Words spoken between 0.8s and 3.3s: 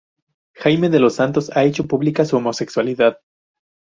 de los Santos ha hecho pública su homosexualidad.